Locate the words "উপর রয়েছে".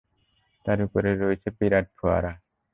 0.85-1.47